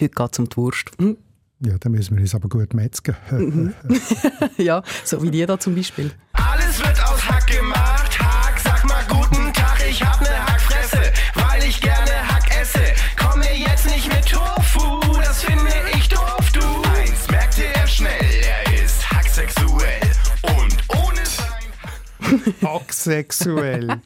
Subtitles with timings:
[0.00, 0.90] heute geht es um die Wurst.
[0.98, 1.16] Hm?
[1.60, 3.16] Ja, dann müssen wir uns aber gut metzgen.
[3.30, 3.74] Mhm.
[4.58, 6.12] ja, so wie die da zum Beispiel.
[6.32, 8.16] Alles wird aus Hack gemacht.
[8.20, 12.78] Hack, sag mal guten Tag, ich hab ne Hackfresse, weil ich gerne Hack esse.
[13.16, 16.60] Komm mir jetzt nicht mit Tofu, das finde ich doof, du.
[16.96, 20.00] Eins merkte er schnell, er ist hacksexuell
[20.42, 24.00] und ohne sein Hacksexuell.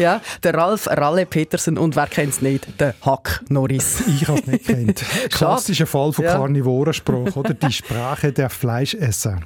[0.00, 4.02] Ja, der Ralf Ralle Petersen und wer kennt es nicht, der Hack Norris.
[4.08, 5.04] Ich habe es nicht kennt.
[5.30, 6.38] Klassischer Fall von Ja.
[6.38, 7.52] Karnivorenspruch, oder?
[7.52, 9.40] Die Sprache der Fleischesser.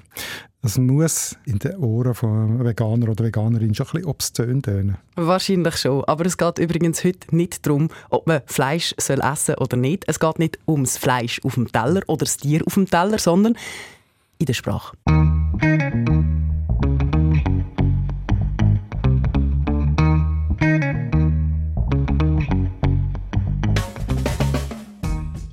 [0.62, 4.96] Das muss in den Ohren von Veganer oder Veganerin schon ein bisschen obszön tönen.
[5.16, 6.04] Wahrscheinlich schon.
[6.04, 10.04] Aber es geht übrigens heute nicht darum, ob man Fleisch soll essen oder nicht.
[10.06, 13.56] Es geht nicht ums Fleisch auf dem Teller oder das Tier auf dem Teller, sondern
[14.38, 14.96] in der Sprache.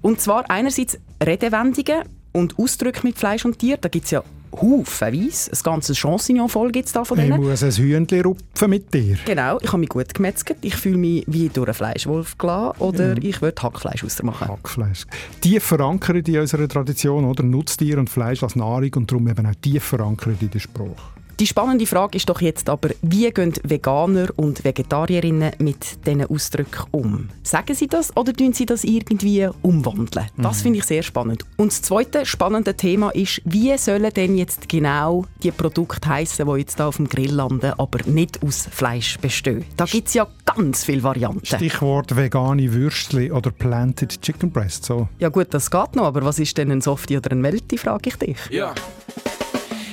[0.01, 3.77] Und zwar einerseits Redewendungen und Ausdrücke mit Fleisch und Tier.
[3.77, 5.52] Da gibt es ja haufenweise.
[5.52, 7.41] Ein ganzes Chancignon voll gibt es da von Ich denen.
[7.41, 9.17] muss ein Hühnchen rupfen mit dir.
[9.25, 10.58] Genau, ich habe mich gut gemetzelt.
[10.61, 14.47] Ich fühle mich wie durch einen Fleischwolf gelassen oder ich würde Hackfleisch ausmachen.
[14.47, 15.05] Hackfleisch.
[15.39, 17.43] Tief verankert in unserer Tradition, oder?
[17.43, 21.02] Nutztier und Fleisch als Nahrung und darum eben auch tief verankert in den Spruch.
[21.42, 26.86] Die spannende Frage ist doch jetzt aber, wie gehen Veganer und Vegetarierinnen mit diesen Ausdrücken
[26.92, 27.30] um?
[27.42, 30.28] Sagen sie das oder tun sie das irgendwie umwandeln?
[30.38, 31.44] Das finde ich sehr spannend.
[31.58, 36.59] Und das zweite spannende Thema ist, wie sollen denn jetzt genau die Produkte heißen, die
[36.59, 39.66] jetzt da auf dem Grill landen, aber nicht aus Fleisch bestehen?
[39.78, 41.44] Da gibt es ja ganz viele Varianten.
[41.44, 44.86] Stichwort vegane Würstchen oder planted chicken breast.
[44.86, 45.09] So.
[45.17, 48.09] Ja gut, das geht noch, aber was ist denn ein Softie oder ein Melti, frage
[48.09, 48.38] ich dich.
[48.52, 48.76] Ja.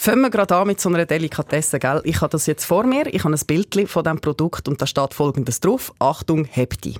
[0.00, 2.00] Fangen wir gerade an mit so einer Delikatesse, gell?
[2.04, 4.86] Ich habe das jetzt vor mir, ich habe ein Bild von diesem Produkt und da
[4.86, 5.92] steht folgendes drauf.
[5.98, 6.94] Achtung, Hepti.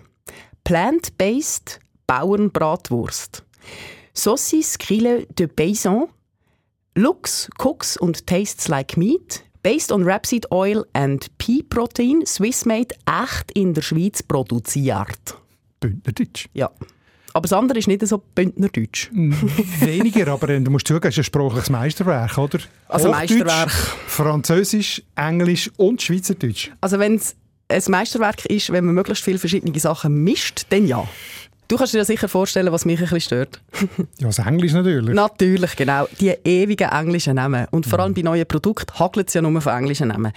[0.65, 1.79] Plant-based
[2.09, 3.45] Bauernbratwurst.
[4.13, 6.09] Saucisse grille de paysan.
[6.97, 9.45] Looks, cooks und tastes like meat.
[9.63, 12.27] Based on rapeseed oil and pea protein.
[12.27, 15.37] Swiss-made, echt in der Schweiz produziert.
[15.79, 16.49] Bündnerdeutsch.
[16.53, 16.73] Ja.
[17.39, 19.11] Aber das andere ist nicht so Bündnerdeutsch.
[19.13, 22.59] Weniger, aber du musst zugeben, es ist ein sprachliches Meisterwerk, oder?
[22.89, 23.71] Also Meisterwerk.
[24.09, 26.73] Französisch, Englisch und Schweizerdeutsch.
[26.81, 27.37] Also wenn es
[27.69, 31.07] ein Meisterwerk ist, wenn man möglichst viele verschiedene Sachen mischt, dann ja.
[31.69, 33.61] Du kannst dir ja sicher vorstellen, was mich ein bisschen stört.
[34.19, 35.15] Ja, das Englisch natürlich.
[35.15, 36.09] Natürlich, genau.
[36.19, 37.67] Die ewigen englischen Namen.
[37.71, 40.33] Und vor allem bei neuen Produkten hagelt es ja nur von englischen Namen.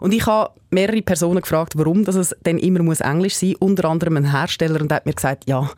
[0.00, 3.58] Und ich habe mehrere Personen gefragt, warum dass es denn immer muss Englisch sein muss.
[3.70, 5.68] Unter anderem ein Hersteller und hat mir gesagt, ja,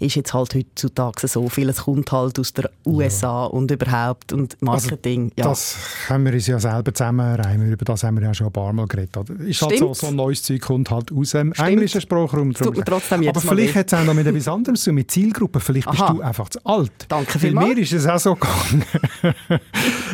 [0.00, 1.68] ist jetzt halt heutzutage so viel.
[1.68, 5.30] Es kommt halt aus der USA und überhaupt und Marketing.
[5.36, 5.46] ja.
[5.48, 7.70] Also, Das haben wir uns ja selber zusammenreimen.
[7.70, 9.16] Über das haben wir ja schon ein paar Mal geredet.
[9.16, 9.34] oder?
[9.40, 9.96] Ist halt so, Stimmt.
[9.96, 12.52] so ein neues Zeug kommt halt aus dem englischen Sprachraum.
[12.54, 15.10] Tut mir trotzdem jedes Aber vielleicht hat es auch noch mit etwas anderes zu mit
[15.10, 15.60] Zielgruppen.
[15.60, 16.12] Vielleicht bist Aha.
[16.14, 16.92] du einfach zu alt.
[17.08, 17.68] Danke Weil vielmals.
[17.74, 18.84] mir ist es auch so gegangen.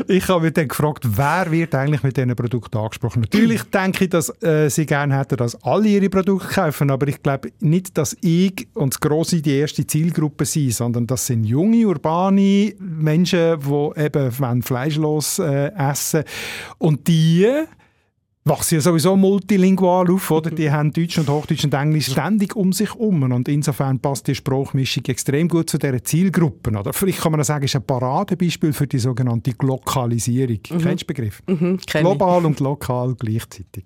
[0.08, 3.20] ich habe mich dann gefragt, wer wird eigentlich mit diesen Produkten angesprochen?
[3.20, 7.22] Natürlich denke ich, dass äh, sie gerne hätten, dass alle ihre Produkte kaufen, aber ich
[7.22, 11.86] glaube nicht, dass ich und das Grosse die erste Zielgruppe sind, sondern das sind junge,
[11.86, 16.24] urbane Menschen, die eben fleischlos äh, essen
[16.78, 17.46] und die
[18.44, 20.50] wachsen ja sowieso multilingual auf, oder?
[20.50, 24.34] Die haben Deutsch und Hochdeutsch und Englisch ständig um sich herum und insofern passt die
[24.34, 26.92] Sprachmischung extrem gut zu dieser Zielgruppe, oder?
[26.92, 30.58] Vielleicht kann man auch sagen, ist ein Paradebeispiel für die sogenannte Glokalisierung.
[30.62, 31.42] Kennst du den Begriff?
[31.46, 31.78] Mhm.
[31.86, 33.84] Global und lokal gleichzeitig.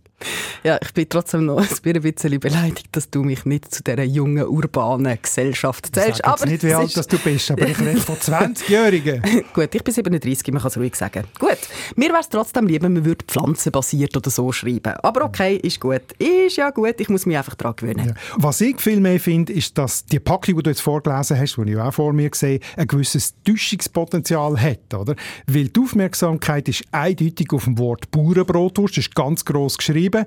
[0.65, 4.47] Ja, ich bin trotzdem noch ein bisschen beleidigt, dass du mich nicht zu dieser jungen,
[4.47, 6.23] urbanen Gesellschaft Ich zählst.
[6.25, 8.17] sage jetzt nicht, wie alt dass du bist, aber ich rede von
[8.57, 9.23] 20-Jährigen.
[9.53, 11.25] Gut, ich bin 37, man kann es ruhig sagen.
[11.39, 11.59] Gut,
[11.97, 14.95] mir wäre es trotzdem lieber, man würde pflanzenbasiert oder so schreiben.
[15.03, 16.03] Aber okay, ist gut.
[16.19, 18.09] Ist ja gut, ich muss mich einfach daran gewöhnen.
[18.09, 18.15] Ja.
[18.37, 21.71] Was ich viel mehr finde, ist, dass die Packung, die du jetzt vorgelesen hast, die
[21.73, 24.95] ich auch vor mir sehe, ein gewisses Täuschungspotenzial hat.
[24.95, 25.15] Oder?
[25.47, 30.06] Weil die Aufmerksamkeit ist eindeutig auf dem Wort Bauernbrotwurst, das ist ganz gross geschrieben.
[30.11, 30.25] Geschrieben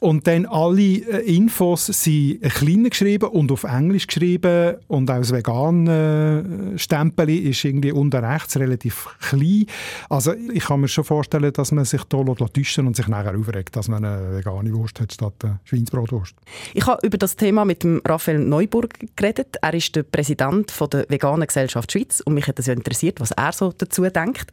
[0.00, 5.32] und dann alle äh, Infos sind klein geschrieben und auf Englisch geschrieben und auch das
[5.32, 9.66] vegan äh, ist irgendwie unten rechts relativ klein.
[10.08, 13.74] Also ich kann mir schon vorstellen, dass man sich da täuschen und sich nachher aufregt,
[13.76, 16.34] dass man eine vegane Wurst hat statt eine Schweinsbrotwurst.
[16.74, 19.56] Ich habe über das Thema mit dem Raphael Neuburg geredet.
[19.60, 23.20] Er ist der Präsident von der Veganen Gesellschaft Schweiz und mich hat es ja interessiert,
[23.20, 24.50] was er so dazu denkt.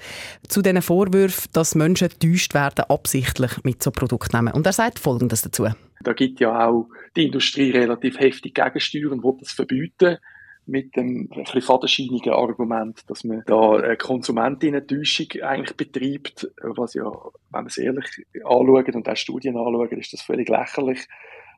[0.47, 4.53] Zu diesen Vorwürfen, dass Menschen getäuscht werden, absichtlich mit so Produkten nehmen.
[4.65, 5.67] Und er sagt Folgendes dazu.
[6.01, 10.17] Da gibt ja auch die Industrie relativ heftig Gegensteuer und das verbieten
[10.65, 17.31] mit dem bisschen fadenscheinigen Argument, dass man da eine Konsumentinnen-Täuschung eigentlich betreibt, was ja, wenn
[17.51, 21.07] man es ehrlich anschaut und auch Studien anschaut, ist das völlig lächerlich,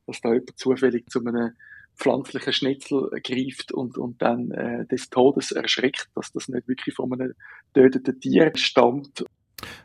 [0.06, 1.52] dass da jemand zufällig zu einem
[1.96, 7.14] pflanzlichen Schnitzel greift und, und dann äh, des Todes erschreckt, dass das nicht wirklich von
[7.14, 7.36] einem
[7.74, 9.24] töteten Tier stammt.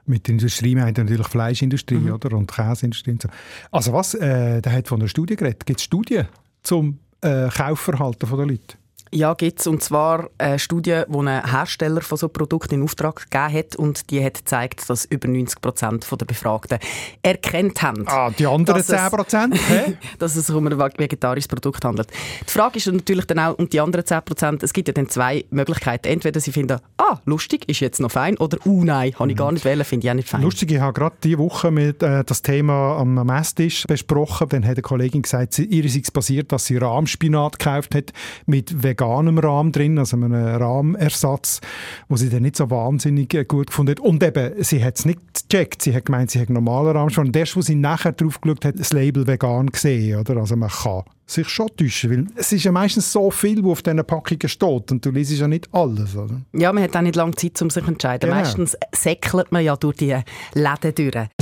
[0.07, 2.13] Mit der Industrie meint er natürlich Fleischindustrie Mhm.
[2.13, 2.37] oder?
[2.37, 3.29] und Käseindustrie und so.
[3.71, 5.65] Also was, äh, der hat von einer Studie geredet.
[5.67, 6.27] Gibt es Studien
[6.63, 8.77] zum äh, Kaufverhalten der Leute?
[9.15, 9.67] Ja, gibt's.
[9.67, 13.77] Und zwar eine Studie, die ein Hersteller von so Produkten in Auftrag gegeben hat.
[13.77, 16.79] Und die hat gezeigt, dass über 90 Prozent der Befragten
[17.23, 18.05] erkannt haben.
[18.09, 19.61] Ah, die anderen Dass es- 10 Prozent?
[20.19, 22.09] dass es sich um ein vegetarisches Produkt handelt.
[22.49, 25.09] Die Frage ist natürlich dann auch, und die anderen 10 Prozent, es gibt ja dann
[25.11, 26.09] zwei Möglichkeiten.
[26.09, 29.53] Entweder sie finden, ah, lustig, ist jetzt noch fein, oder, uh, nein, habe ich gar
[29.53, 30.41] nicht wählen, finde ich auch nicht fein.
[30.43, 34.49] Lustig, ich habe gerade diese Woche mit, äh, das Thema am Messtisch besprochen.
[34.49, 38.13] Dann hat eine Kollegin gesagt, sie, ihr es passiert, dass sie Rahmspinat gekauft hat
[38.47, 41.61] mit veganem Rahm drin, also einem Rahmersatz,
[42.09, 44.01] wo sie dann nicht so wahnsinnig äh, gut gefunden hat.
[44.01, 45.83] Und eben, sie hat es nicht gecheckt.
[45.83, 47.29] Sie hat gemeint, sie hat normalen Rahmspinat.
[47.29, 50.21] Und erst, wo sie nachher drauf geschaut hat, das Label vegan gesehen.
[50.21, 50.37] Oder?
[50.39, 53.83] Also man kann sich schon täuschen, weil es ist ja meistens so viel, was auf
[53.83, 56.15] diesen Packungen steht und du liest ja nicht alles.
[56.17, 56.41] Oder?
[56.53, 58.29] Ja, man hat auch nicht lange Zeit, um sich zu entscheiden.
[58.29, 58.41] Genau.
[58.41, 60.17] Meistens säckelt man ja durch die
[60.55, 61.42] Läden durch.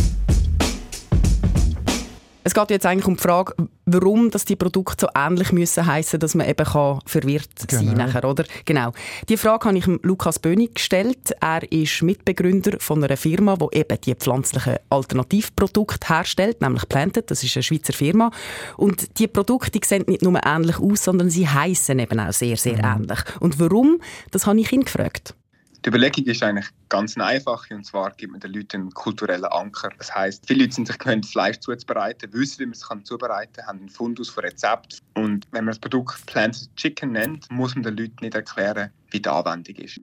[2.42, 3.54] Es geht jetzt eigentlich um die Frage,
[3.84, 8.06] warum dass die Produkte so ähnlich müssen heißen, dass man eben kann verwirrt sein Genau.
[8.06, 8.44] nachher, oder?
[8.64, 8.92] Genau.
[9.28, 11.34] Die Frage habe ich Lukas Bönig gestellt.
[11.40, 17.30] Er ist Mitbegründer von einer Firma, die eben die pflanzlichen Alternativprodukte herstellt, nämlich Planted.
[17.30, 18.30] Das ist eine Schweizer Firma.
[18.76, 22.56] Und die Produkte die sehen nicht nur ähnlich aus, sondern sie heißen eben auch sehr,
[22.56, 23.02] sehr Mhm.
[23.02, 23.18] ähnlich.
[23.40, 24.00] Und warum?
[24.30, 25.34] Das habe ich ihn gefragt.
[25.82, 29.46] Die Überlegung ist eigentlich ganz eine einfache und zwar gibt man den Leuten einen kulturellen
[29.46, 29.88] Anker.
[29.96, 33.54] Das heißt, viele Leute sind sich gewöhnt, Fleisch zuzubereiten, wissen, wie man es kann zubereiten
[33.54, 34.98] kann, haben einen Fundus von Rezept.
[35.14, 39.20] Und wenn man das Produkt Planted Chicken nennt, muss man den Leuten nicht erklären, wie
[39.20, 40.00] die Anwendung ist.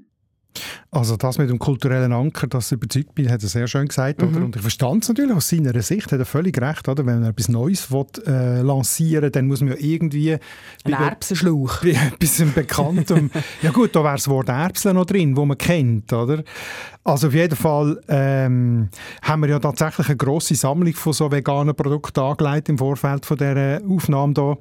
[0.91, 4.21] Also das mit dem kulturellen Anker, das überzeugt mich, hat er sehr schön gesagt.
[4.21, 4.29] Mhm.
[4.29, 4.45] Oder?
[4.45, 6.87] Und ich verstand es natürlich aus seiner Sicht, hat er völlig recht.
[6.87, 7.05] Oder?
[7.05, 10.37] Wenn man etwas Neues will, äh, lancieren dann muss man ja irgendwie
[10.83, 11.81] Ein Erbsenschlauch.
[11.83, 13.31] bei etwas Bekanntem.
[13.61, 16.43] ja gut, da wäre das Wort Erbsle noch drin, wo man kennt, oder?
[17.03, 18.89] Also auf jeden Fall ähm,
[19.21, 23.37] haben wir ja tatsächlich eine grosse Sammlung von so veganen Produkten angelegt im Vorfeld von
[23.37, 24.57] dieser Aufnahme hier.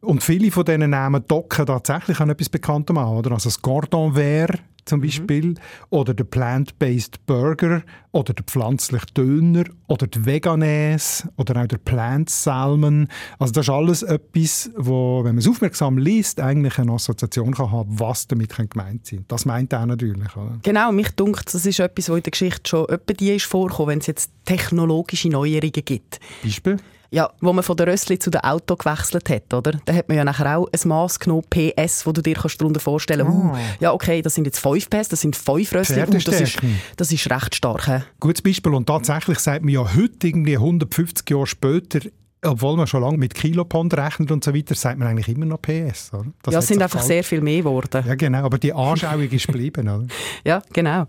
[0.00, 3.32] Und viele von denen nehmen docken tatsächlich an etwas Bekanntem an, oder?
[3.32, 5.54] Also das Cordon Vert zum Beispiel,
[5.90, 7.82] oder der Plant-Based Burger,
[8.12, 13.08] oder der pflanzliche Döner, oder die Veganese, oder auch der Plant Salmon.
[13.38, 17.72] Also das ist alles etwas, wo, wenn man es aufmerksam liest, eigentlich eine Assoziation kann
[17.72, 20.58] haben, was damit gemeint sein Das meint er natürlich, oder?
[20.62, 23.88] Genau, mich dunkt, das ist etwas, was in der Geschichte schon etwa die ist vorgekommen,
[23.90, 26.20] wenn es jetzt technologische Neuerungen gibt.
[26.42, 26.76] Beispiel?
[27.14, 29.78] Ja, wo man von der Rössli zu der Auto gewechselt hat, oder?
[29.84, 32.80] Da hat man ja nachher auch ein Maß genommen, PS, wo du dir kannst darunter
[32.80, 36.06] vorstellen kannst, uh, ja okay, das sind jetzt 5 PS, das sind 5 Rössli, uh,
[36.06, 36.58] das, ist,
[36.96, 37.86] das ist recht stark.
[37.86, 37.98] He?
[38.18, 38.74] Gutes Beispiel.
[38.74, 42.00] Und tatsächlich sagt man ja heute, irgendwie 150 Jahre später,
[42.44, 45.60] obwohl man schon lange mit Kilopond rechnet und so weiter, sagt man eigentlich immer noch
[45.60, 46.10] PS.
[46.12, 46.26] Oder?
[46.42, 48.04] Das Ja, es sind einfach sehr viel mehr geworden.
[48.06, 48.44] Ja, genau.
[48.44, 49.88] Aber die Anschauung ist geblieben.
[49.88, 50.06] Oder?
[50.44, 51.06] Ja, genau.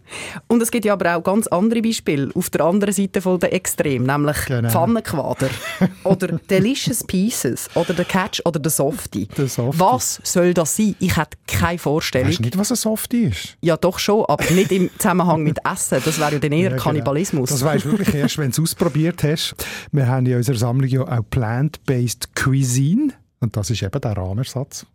[0.47, 3.53] Und es gibt ja aber auch ganz andere Beispiele auf der anderen Seite von der
[3.53, 4.69] Extrem, nämlich Genau.
[4.69, 5.49] Pfannenquader
[6.03, 9.27] oder Delicious Pieces oder der Catch oder der Softie.
[9.37, 9.79] Der Softie.
[9.79, 10.95] Was soll das sein?
[10.99, 12.29] Ich hätte keine Vorstellung.
[12.29, 13.57] Weißt du nicht, was ein Softie ist?
[13.61, 16.01] Ja, doch schon, aber nicht im Zusammenhang mit Essen.
[16.03, 16.83] Das wäre ja dann eher Ja, genau.
[16.83, 17.49] Kannibalismus.
[17.49, 19.55] Das weisst du wirklich erst, wenn du es ausprobiert hast.
[19.91, 23.13] Wir haben in unserer Sammlung ja auch Plant-Based Cuisine.
[23.39, 24.85] Und das ist eben der Rahmersatz.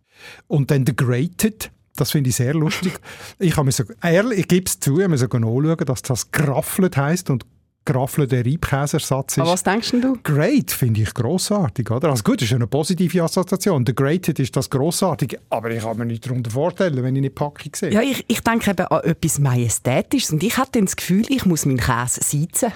[0.47, 1.71] Und dann der Grated.
[1.95, 2.93] Das finde ich sehr lustig.
[3.39, 6.01] ich habe mir so, ehrlich, ich gebe es zu, ich habe mir so anschauen, dass
[6.01, 7.45] das Grafflet heisst und
[7.83, 9.39] Grafflet der Reibkäsersatz ist.
[9.39, 10.17] Aber was denkst denn du?
[10.23, 12.09] Great finde ich grossartig, oder?
[12.09, 13.85] Also gut, das ist eine positive Assoziation.
[13.85, 17.29] Der Grated ist das grossartige, aber ich kann mir nicht darunter vorstellen, wenn ich eine
[17.31, 17.91] Packung sehe.
[17.91, 21.65] Ja, ich, ich denke eben an etwas Majestätisches und ich hatte das Gefühl, ich muss
[21.65, 22.71] meinen Käse seizen.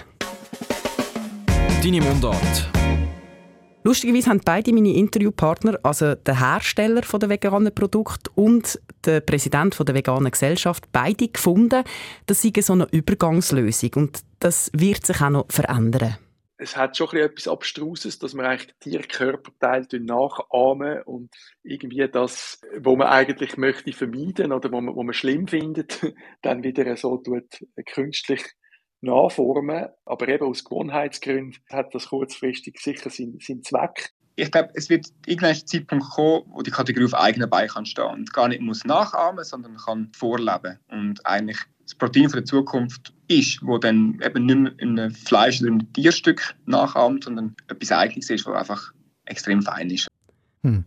[1.83, 2.84] Deine Mundart.
[3.85, 9.93] Lustigerweise haben beide meine Interviewpartner, also der Hersteller der veganen Produkt und der Präsident der
[9.93, 11.83] veganen Gesellschaft, beide gefunden,
[12.25, 16.17] das sei so eine Übergangslösung und das wird sich auch noch verändern.
[16.57, 23.09] es hat schon etwas Abstruses, dass man eigentlich Tierkörperteile nachahmen und irgendwie das, wo man
[23.09, 26.01] eigentlich möchte vermeiden oder wo man, wo man schlimm findet,
[26.41, 28.43] dann wieder so tut, künstlich
[29.05, 29.87] nachformen.
[30.05, 34.11] Aber eben aus Gewohnheitsgründen hat das kurzfristig sicher seinen, seinen Zweck.
[34.37, 38.05] Ich glaube, es wird irgendein Zeitpunkt kommen, wo die Kategorie auf eigenen Beinen kann stehen
[38.05, 43.13] und gar nicht muss nachahmen, sondern kann vorleben und eigentlich das Protein für die Zukunft
[43.27, 47.55] ist, wo dann eben nicht mehr in einem Fleisch oder in einem Tierstück nachahmt, sondern
[47.67, 48.91] etwas Eigenes ist, was einfach
[49.25, 50.07] extrem fein ist.
[50.63, 50.83] Hm.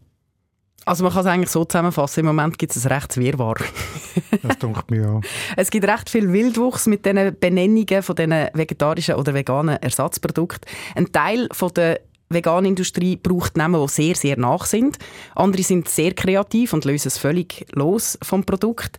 [0.89, 3.57] Also man kann es eigentlich so zusammenfassen, im Moment gibt es ein rechtes Wirrwarr.
[4.43, 5.21] das denkt mir ja.
[5.55, 10.67] Es gibt recht viel Wildwuchs mit diesen Benennungen von diesen vegetarischen oder veganen Ersatzprodukten.
[10.95, 14.97] Ein Teil von der veganen Industrie braucht Namen, die sehr, sehr nach sind.
[15.35, 18.97] Andere sind sehr kreativ und lösen es völlig los vom Produkt.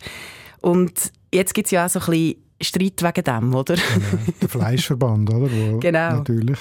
[0.61, 3.75] Und jetzt gibt es ja auch so ein bisschen Streit wegen dem, oder?
[3.75, 5.49] Genau, der Fleischverband, oder?
[5.51, 6.17] Wo genau.
[6.17, 6.59] Natürlich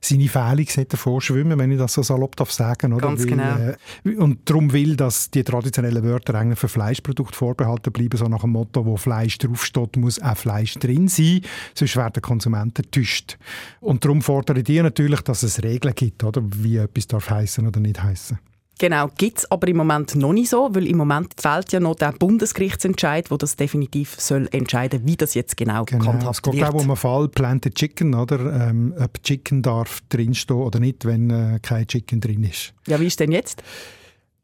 [0.00, 2.92] seine Fählung davor schwimmen, wenn ich das so salopp darf sagen.
[2.92, 3.06] Oder?
[3.08, 3.56] Ganz genau.
[4.04, 8.42] Äh, und darum will, dass die traditionellen Wörter eigentlich für Fleischprodukte vorbehalten bleiben, so nach
[8.42, 11.40] dem Motto, wo Fleisch draufsteht, muss auch Fleisch drin sein,
[11.74, 13.38] sonst werden Konsumenten enttäuscht.
[13.80, 16.42] Und darum fordern die natürlich, dass es Regeln gibt, oder?
[16.54, 18.38] wie etwas darf heißen oder nicht heißen.
[18.78, 21.96] Genau, gibt es aber im Moment noch nicht so, weil im Moment fehlt ja noch
[21.96, 26.54] der Bundesgerichtsentscheid, wo das definitiv soll entscheiden, wie das jetzt genau, genau gehandhabt es geht
[26.54, 26.68] wird.
[26.68, 28.68] Es um einen Fall Planted Chicken, oder?
[28.68, 32.72] Ähm, ob Chicken darf drinstehen oder nicht, wenn äh, kein Chicken drin ist.
[32.86, 33.64] Ja, wie ist denn jetzt?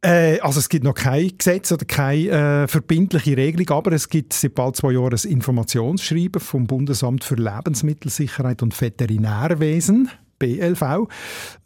[0.04, 4.32] Äh, also es gibt noch kein Gesetz oder keine äh, verbindliche Regelung, aber es gibt
[4.32, 10.10] seit bald zwei Jahren ein Informationsschreiben vom Bundesamt für Lebensmittelsicherheit und Veterinärwesen,
[10.40, 11.08] BLV.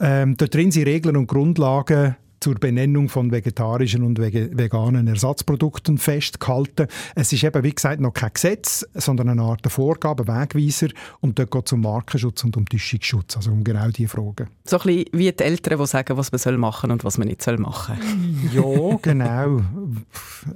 [0.01, 6.87] Ähm, dort drin sind Regeln und Grundlagen zur Benennung von vegetarischen und veganen Ersatzprodukten festgehalten.
[7.15, 10.89] Es ist eben, wie gesagt, noch kein Gesetz, sondern eine Art Vorgabe, Wegweiser.
[11.21, 14.49] Und dort geht es um Markenschutz und um Täuschungsschutz, also um genau diese Fragen.
[14.65, 17.29] So ein bisschen wie die Eltern, die sagen, was man soll machen und was man
[17.29, 17.99] nicht soll machen
[18.53, 19.61] Ja, genau.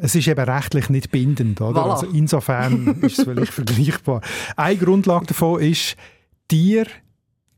[0.00, 1.60] Es ist eben rechtlich nicht bindend.
[1.60, 1.80] Oder?
[1.80, 1.90] Voilà.
[1.92, 4.20] Also insofern ist es vielleicht vergleichbar.
[4.56, 5.96] Eine Grundlage davon ist,
[6.48, 6.86] Tier,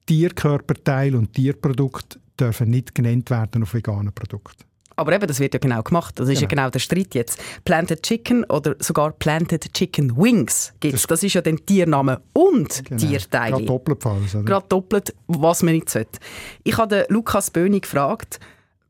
[0.06, 4.64] Tierkörperteil und Tierprodukt dürfen nicht genannt werden auf veganen Produkten.
[4.96, 6.18] Aber eben, das wird ja genau gemacht.
[6.18, 6.42] Das ist genau.
[6.42, 7.42] ja genau der Streit jetzt.
[7.64, 12.84] Planted Chicken oder sogar Planted Chicken Wings gibt das, das ist ja dann Tiername und
[12.84, 13.00] genau.
[13.00, 13.56] Tierteile.
[13.56, 14.42] Gerade doppelt oder?
[14.44, 16.20] Gerade doppelt, was man nicht sollte.
[16.62, 18.38] Ich habe Lukas Böhni gefragt,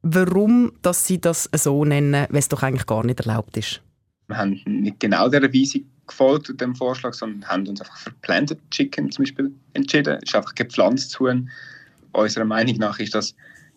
[0.03, 3.81] warum dass sie das so nennen, wenn es doch eigentlich gar nicht erlaubt ist.
[4.27, 8.59] Wir haben nicht genau der Weisung gefolgt, dem Vorschlag, sondern haben uns einfach für Planted
[8.71, 10.19] Chicken zum Beispiel entschieden.
[10.23, 11.27] Es ist einfach gepflanzt zu
[12.23, 13.35] unserer Meinung nach ist das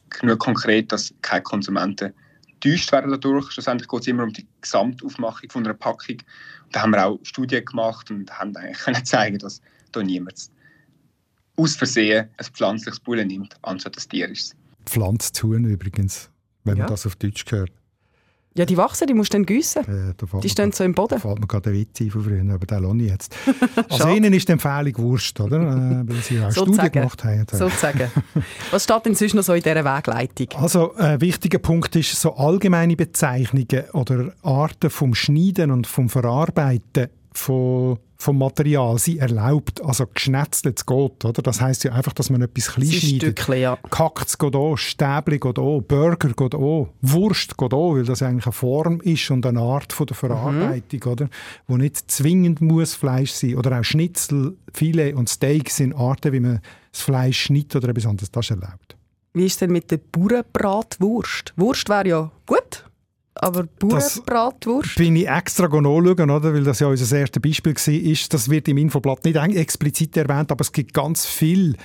[0.09, 2.13] genug konkret, dass keine Konsumenten
[2.49, 3.51] enttäuscht werden dadurch.
[3.51, 6.17] Schlussendlich geht es immer um die Gesamtaufmachung von einer Packung.
[6.65, 10.49] Und da haben wir auch Studien gemacht und haben eigentlich können zeigen, dass da niemand
[11.55, 14.55] aus Versehen ein pflanzliches Bullen nimmt, anstatt ein tierisches.
[14.85, 16.29] Pflanztun übrigens,
[16.63, 16.83] wenn ja.
[16.83, 17.71] man das auf Deutsch hört.
[18.57, 19.83] Ja, die wachsen, die musst du dann gießen.
[19.87, 21.15] Ja, die stehen so im Boden.
[21.15, 23.35] Da fällt mir gerade der Witz ein von früher, aber den lohne ich jetzt.
[23.89, 25.57] also ihnen ist die Empfehlung Wurst, oder?
[25.61, 27.45] Äh, weil sie auch so Studie gemacht haben.
[27.51, 28.11] Sozusagen.
[28.71, 30.47] Was steht denn sonst noch so in dieser Wegleitung?
[30.59, 37.09] Also ein wichtiger Punkt ist, so allgemeine Bezeichnungen oder Arten vom Schneiden und vom Verarbeiten
[37.33, 41.41] von vom Material sie erlaubt, also geschnetzelt geht, oder?
[41.41, 43.39] Das heißt ja einfach, dass man etwas klein schneidet.
[43.39, 43.77] Stückchen, ja.
[43.89, 48.47] Kackt geht auch, Stäbli geht auch, Burger geht auch, Wurst geht auch, weil das eigentlich
[48.47, 51.11] eine Form ist und eine Art von der Verarbeitung, mhm.
[51.11, 51.29] oder?
[51.67, 53.55] Wo nicht zwingend muss Fleisch sein.
[53.55, 58.07] Oder auch Schnitzel, Filet und Steak sind Arten, wie man das Fleisch schneidet oder etwas
[58.07, 58.31] anderes.
[58.31, 58.95] Das ist erlaubt.
[59.33, 61.53] Wie ist denn mit der Bauernbratwurst?
[61.55, 62.86] Wurst wäre ja gut
[63.39, 64.95] aber Bauernbratwurst?
[64.95, 65.85] bin ich extra nachschauen,
[66.29, 66.53] oder?
[66.53, 68.27] weil das ja unser erstes Beispiel war.
[68.29, 71.75] Das wird im Infoblatt nicht explizit erwähnt, aber es gibt ganz viele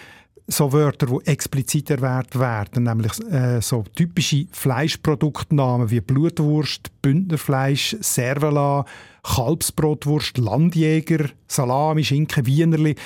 [0.47, 8.85] so Wörter, die explizit erwähnt werden, nämlich äh, so typische Fleischproduktnamen wie Blutwurst, Bündnerfleisch, Servala,
[9.23, 12.97] Kalbsbrotwurst, Landjäger, Salami, Schinken, Wienerli.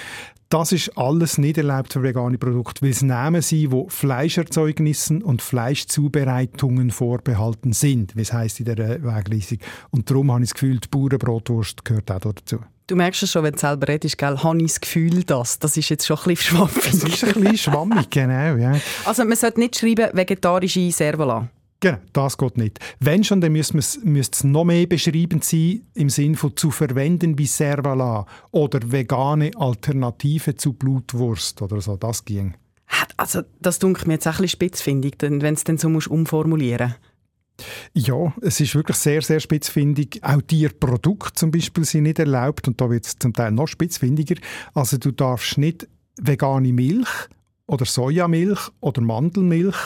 [0.48, 5.42] Das ist alles nicht erlaubt für vegane Produkte, weil es Namen sind, wo Fleischerzeugnissen und
[5.42, 9.58] Fleischzubereitungen vorbehalten sind, wie es heisst in der Wegweisung.
[9.90, 12.60] Und darum habe ich das Gefühl, die Bauernbrotwurst gehört auch dazu.
[12.86, 15.58] Du merkst es schon, wenn du selber redest, gell, habe ich das Gefühl, dass.
[15.58, 16.84] Das ist jetzt schon ein bisschen schwammig.
[16.84, 18.54] Das ist ein bisschen schwammig, genau.
[18.54, 18.80] Ja.
[19.04, 21.48] Also man sollte nicht schreiben, vegetarische Servola.
[21.80, 22.78] Genau, das geht nicht.
[23.00, 27.46] Wenn schon, dann müsste es noch mehr beschrieben sein, im Sinne von zu verwenden wie
[27.46, 32.54] Servala oder vegane Alternative zu Blutwurst oder so, das ging.
[33.16, 36.94] Also das dunkelt mir jetzt auch ein bisschen spitzfindig, wenn es dann so musst umformulieren
[37.94, 40.20] ja, es ist wirklich sehr, sehr spitzfindig.
[40.22, 44.36] Auch Tierprodukte zum Beispiel sind nicht erlaubt und da wird es zum Teil noch spitzfindiger.
[44.74, 45.88] Also du darfst nicht
[46.20, 47.08] vegane Milch
[47.66, 49.76] oder Sojamilch oder Mandelmilch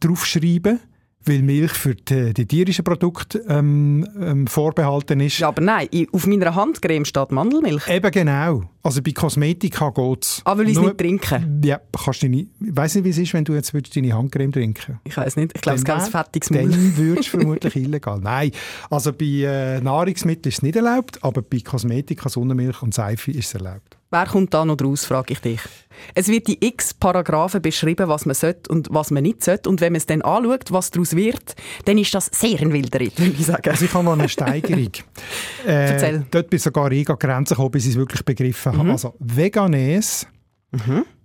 [0.00, 0.80] draufschreiben,
[1.24, 5.38] weil Milch für die, die tierischen Produkte ähm, ähm, vorbehalten ist.
[5.38, 7.88] Ja, aber nein, auf meiner Handcreme steht Mandelmilch.
[7.88, 8.64] Eben genau.
[8.82, 10.42] Also bei Kosmetika geht es.
[10.44, 11.46] Ah, weil ich es nicht trinke.
[11.64, 14.12] Ja, kannst du nicht, ich weiss nicht, wie es ist, wenn du jetzt würdest deine
[14.12, 15.52] Handcreme trinken Ich weiß nicht.
[15.54, 16.68] Ich glaube, es ist ganz fettiges Maul.
[16.68, 18.18] Dann würdest du vermutlich illegal.
[18.20, 18.50] Nein,
[18.90, 23.46] also bei äh, Nahrungsmitteln ist es nicht erlaubt, aber bei Kosmetika, Sonnenmilch und Seife ist
[23.46, 23.96] es erlaubt.
[24.12, 25.60] Wer kommt da noch draus, frage ich dich.
[26.14, 29.68] Es wird in x Paragraphen beschrieben, was man sollte und was man nicht sollte.
[29.70, 31.54] Und wenn man es dann anschaut, was daraus wird,
[31.86, 33.70] dann ist das sehr ein wilder Ritt, würde ich sagen.
[33.70, 34.90] Also ich habe noch eine Steigerung.
[35.66, 36.26] äh, Erzähl.
[36.30, 38.78] Dort bin sogar ich an die Grenze gekommen, bis ich es wirklich begriffen Mhm.
[38.78, 38.90] habe.
[38.92, 40.26] Also Veganese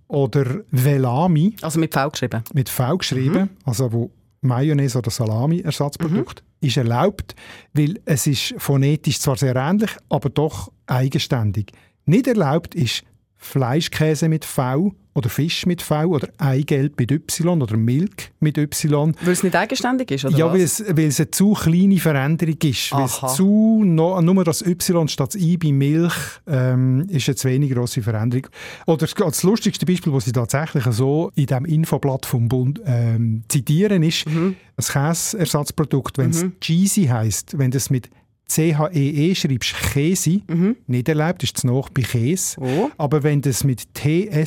[0.08, 2.42] oder Velami Also mit V geschrieben.
[2.54, 3.48] mit V geschrieben, Mhm.
[3.64, 7.34] also wo Mayonnaise oder Salami-Ersatzprodukt, ist erlaubt,
[7.74, 11.72] weil es ist phonetisch zwar sehr ähnlich, aber doch eigenständig.
[12.08, 13.02] Nicht erlaubt ist
[13.36, 19.14] Fleischkäse mit V oder Fisch mit V oder Eigelb mit Y oder Milch mit Y.
[19.22, 22.56] Weil es nicht eigenständig ist, oder ja, weil es, weil es eine zu kleine Veränderung
[22.62, 22.92] ist.
[22.92, 26.14] Weil es zu, no, nur das Y statt das I bei Milch
[26.46, 28.46] ähm, ist eine zu wenig grosse Veränderung.
[28.86, 33.42] Oder das- das lustigste Beispiel, das sie tatsächlich so in dem Infoblatt vom Bund ähm,
[33.48, 34.56] zitieren, ist Mhm.
[34.76, 38.08] ein Käseersatzprodukt, wenn es Cheesy heisst, wenn du es mit
[38.48, 40.40] C-H-E-E schreibst, Käse,
[40.86, 42.60] nicht erlaubt, ist es noch bei Käse.
[42.60, 42.66] Mhm.
[42.66, 42.90] Oh.
[42.96, 44.44] Aber wenn du es mit T-S-C-H-I-I-S-I,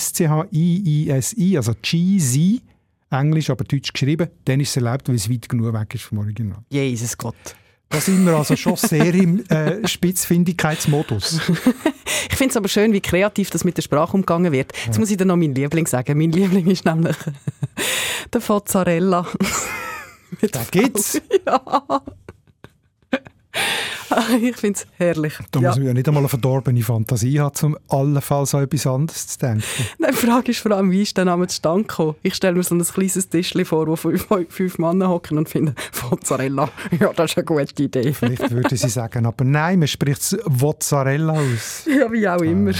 [1.57, 2.61] also Cheesy,
[3.11, 6.17] Englisch, aber Deutsch geschrieben, dann ist es erlaubt, weil es weit genug weg ist vom
[6.19, 6.59] Original.
[6.69, 7.35] Jesus Gott.
[7.89, 11.41] Da sind wir also schon sehr im äh, Spitzfindigkeitsmodus.
[12.29, 14.71] Ich finde es aber schön, wie kreativ das mit der Sprache umgegangen wird.
[14.85, 16.17] Jetzt muss ich dir noch meinen Liebling sagen.
[16.17, 17.17] Mein Liebling ist nämlich
[18.33, 19.27] der Mozzarella.
[20.49, 21.21] Da gibt's.
[24.41, 25.33] ich finde es herrlich.
[25.51, 25.69] Da Ja.
[25.69, 29.39] muss man ja nicht einmal eine verdorbene Fantasie haben, um allenfalls an etwas anderes zu
[29.39, 29.63] denken.
[30.09, 32.15] Die Frage ist vor allem, wie ist der Name zustande gekommen?
[32.23, 35.75] Ich stelle mir so ein kleines Tischchen vor, wo fünf, fünf Männer hocken und finden,
[36.09, 38.13] Mozzarella, ja, das ist eine gute Idee.
[38.13, 41.85] Vielleicht würde sie sagen, aber nein, man spricht es Mozzarella aus.
[41.87, 42.71] Ja, wie auch immer.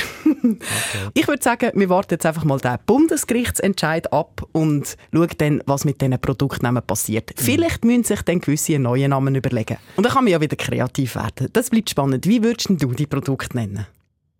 [1.14, 5.86] Ich würde sagen, wir warten jetzt einfach mal den Bundesgerichtsentscheid ab und schauen dann, was
[5.86, 7.32] mit diesen Produktnamen passiert.
[7.36, 9.78] Vielleicht müssen sich dann gewisse neuen Namen überlegen.
[9.96, 11.21] Und dann kann man ja wieder kreativ werden.
[11.54, 12.28] Das bleibt spannend.
[12.28, 13.86] Wie würdest du die Produkte nennen?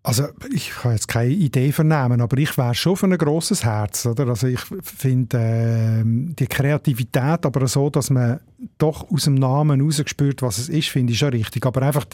[0.04, 4.08] Also ich kann jetzt keine Idee vernehmen, aber ich wäre schon für ein grosses Herz.
[4.08, 4.30] Oder?
[4.30, 8.40] Also ich finde ähm, die Kreativität, aber so, dass man
[8.80, 11.68] doch aus dem Namen herausgespürt, was es ist, finde ich schon richtig.
[11.68, 12.06] Aber einfach,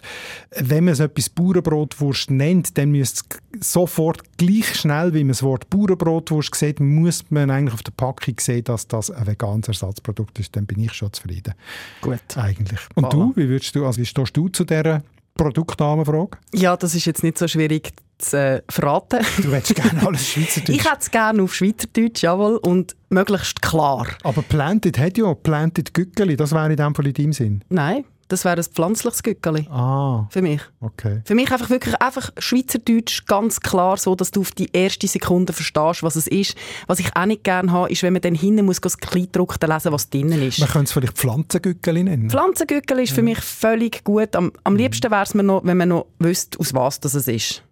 [0.52, 5.44] wenn man es etwas Bauernbrotwurst nennt, dann müsste es sofort gleich schnell, wie man das
[5.44, 10.38] Wort Bauernbrotwurst sieht, muss man eigentlich auf der Packung sehen, dass das ein veganes Ersatzprodukt
[10.40, 10.54] ist.
[10.58, 11.54] Dann bin ich schon zufrieden.
[12.02, 12.20] Gut.
[12.36, 12.82] Eigentlich.
[12.96, 13.12] Und Voilà.
[13.12, 15.04] du, wie würdest du, also wie stehst du zu dieser
[15.38, 16.38] Produktnamenfrage?
[16.54, 19.20] Ja, das ist jetzt nicht so schwierig zu äh, verraten.
[19.42, 20.76] Du hättest gerne alles Schweizerdeutsch.
[20.76, 24.08] Ich hätte es gerne auf Schweizerdeutsch, jawohl, und möglichst klar.
[24.24, 27.64] Aber Planted hat ja Planted Gückeli, das wäre in dem Fall in deinem Sinn.
[27.70, 30.62] Nein, das wäre ein pflanzliches Gückeli Ah, für mich.
[30.82, 31.22] okay.
[31.26, 35.54] Für mich einfach wirklich einfach Schweizerdeutsch ganz klar so, dass du auf die erste Sekunde
[35.54, 36.56] verstehst, was es ist.
[36.88, 39.92] Was ich auch nicht gerne habe, ist, wenn man dann hinten muss das Kleidruckte lesen,
[39.92, 40.60] was drinnen ist.
[40.60, 42.30] Man könnte es vielleicht Pflanzengückeli nennen.
[42.30, 44.36] Pflanzengückeli ist für mich völlig gut.
[44.36, 47.28] Am, am liebsten wäre es mir noch, wenn man noch wüsste, aus was das es
[47.28, 47.64] ist.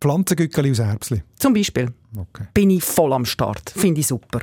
[0.00, 1.22] Pflanzengückeli aus Erbsli.
[1.38, 2.46] Zum Beispiel Okay.
[2.54, 3.70] bin ich voll am Start.
[3.74, 4.40] Finde ich super.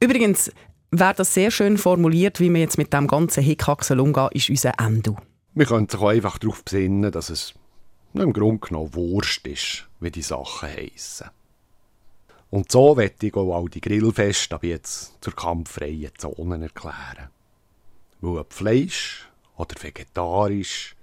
[0.00, 0.50] Übrigens,
[0.90, 4.72] wäre das sehr schön formuliert, wie wir jetzt mit dem ganzen Hickhacksel umgehen, ist unser
[4.78, 5.16] Endo.
[5.54, 7.54] Man könnte sich auch einfach darauf besinnen, dass es
[8.14, 11.28] im Grunde genommen Wurst ist, wie die Sachen heissen.
[12.50, 17.30] Und so werde ich auch all die Grillfeste ab jetzt zur kampffreien Zone erklären.
[18.20, 20.96] Weil ob Fleisch oder vegetarisch,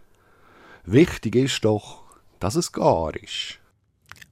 [0.86, 2.04] wichtig ist doch,
[2.40, 3.60] dass es gar ist.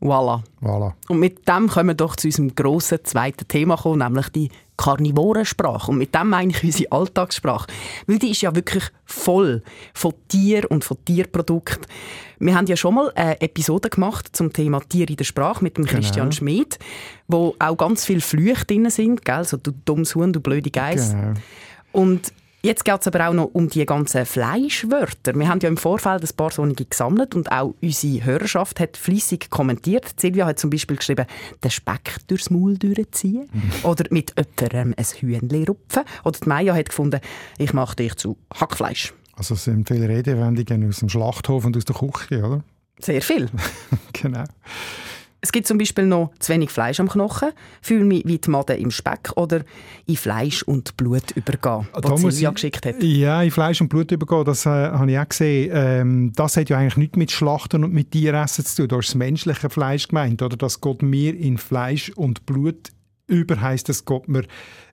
[0.02, 0.42] Voilà.
[0.62, 0.94] Voilà.
[1.10, 4.50] Und mit dem können wir doch zu unserem grossen zweiten Thema kommen, nämlich die
[4.82, 5.92] Karnivorensprache.
[5.92, 7.68] Und mit dem meine ich unsere Alltagssprache.
[8.08, 9.62] Weil die ist ja wirklich voll
[9.94, 11.86] von Tier und von Tierprodukten.
[12.40, 15.78] Wir haben ja schon mal eine Episode gemacht zum Thema Tier in der Sprache mit
[15.78, 16.80] dem Christian Schmid,
[17.28, 19.44] wo auch ganz viele Flüche drin sind, gell?
[19.44, 21.12] so du dummes Huhn, du blöde Geiss.
[21.12, 21.34] Genau.
[21.92, 25.34] Und jetzt geht es aber auch noch um die ganzen Fleischwörter.
[25.36, 29.50] Wir haben ja im Vorfeld ein paar solche gesammelt und auch unsere Hörerschaft hat fließig
[29.50, 30.20] kommentiert.
[30.20, 31.26] Silvia hat zum Beispiel geschrieben,
[31.64, 33.50] den Speck durchs Maul durchziehen
[33.84, 36.04] oder mit jemandem ein Hühnchen rupfen.
[36.24, 37.20] Oder die Maya hat gefunden,
[37.58, 39.14] ich mache dich zu Hackfleisch.
[39.36, 42.64] Also es sind viele Redewendungen aus dem Schlachthof und aus der Küche, oder?
[43.00, 43.50] Sehr viel.
[44.14, 44.44] Genau.
[45.44, 47.50] Es gibt zum Beispiel noch zu wenig Fleisch am Knochen,
[47.82, 49.62] fühle mich wie die Made im Speck oder
[50.06, 53.02] in Fleisch und Blut übergehen, Da was Silvia ich- geschickt hat.
[53.02, 55.72] Ja, in Fleisch und Blut übergehen, das äh, habe ich auch gesehen.
[55.74, 58.88] Ähm, das hat ja eigentlich nichts mit Schlachten und mit Tieressen zu tun.
[58.90, 60.58] Da ist das menschliche Fleisch gemeint, oder?
[60.58, 62.90] Das geht mir in Fleisch und Blut
[63.26, 64.44] über heisst, es geht mir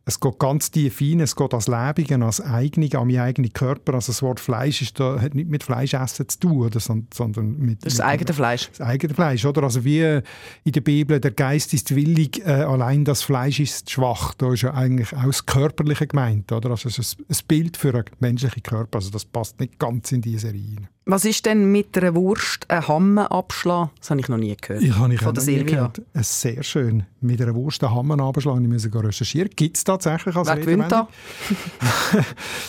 [0.08, 3.92] es geht ganz tief rein, es geht als Lebenden, als eigene, an meinen eigenen Körper.
[3.92, 7.84] Also das Wort Fleisch ist da, hat nicht mit Fleischessen zu tun, oder, sondern mit...
[7.84, 8.70] Das mit, eigene Fleisch.
[8.70, 9.64] Das eigene Fleisch, oder?
[9.64, 10.22] Also wie
[10.64, 14.32] in der Bibel, der Geist ist willig, äh, allein das Fleisch ist schwach.
[14.32, 16.70] Da ist ja eigentlich auch das Körperliche gemeint, oder?
[16.70, 20.22] Also es ist ein Bild für einen menschlichen Körper, also das passt nicht ganz in
[20.22, 20.88] diese Reihe.
[21.10, 23.88] Was ist denn mit einer Wurst ein Hammer abschlagen?
[23.98, 24.82] Das habe ich noch nie gehört.
[24.82, 26.02] Ich habe ich Von auch noch nie gehört.
[26.12, 27.04] Es ist sehr schön.
[27.22, 29.48] Mit einer Wurst einen Hammer abschlagen, ich muss sogar recherchieren.
[29.56, 31.08] Gibt es tatsächlich als Wer gewinnt da?